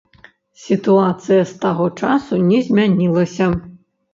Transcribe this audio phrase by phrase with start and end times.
[0.61, 3.53] Сітуацыя з таго часу не змянілася.